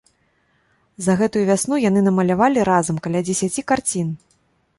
[1.07, 4.07] За гэтую вясну яны намалявалі разам каля дзесяці карцін.